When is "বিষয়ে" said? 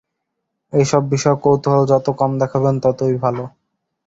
1.11-1.41